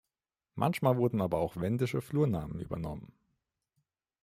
Manchmal 0.55 0.97
wurden 0.97 1.21
aber 1.21 1.37
auch 1.37 1.57
wendische 1.57 2.01
Flurnamen 2.01 2.59
übernommen. 2.59 3.13